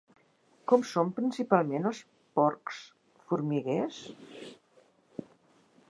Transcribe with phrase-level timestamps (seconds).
[0.71, 2.01] Com són principalment els
[2.39, 2.73] porc
[3.35, 4.01] formiguers?